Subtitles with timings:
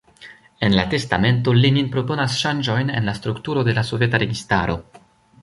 [0.59, 4.81] En la testamento, Lenin proponas ŝanĝojn en la strukturo de la soveta registaro.